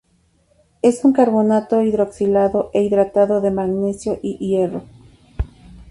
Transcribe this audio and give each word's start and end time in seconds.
Es 0.81 1.05
un 1.05 1.13
carbonato 1.13 1.83
hidroxilado 1.83 2.71
e 2.73 2.81
hidratado 2.81 3.39
de 3.39 3.51
magnesio 3.51 4.17
y 4.23 4.35
hierro. 4.39 4.81